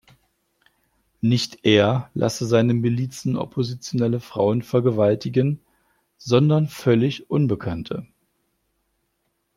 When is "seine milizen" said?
2.47-3.37